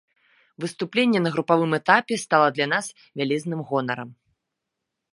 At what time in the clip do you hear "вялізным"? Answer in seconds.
3.17-3.59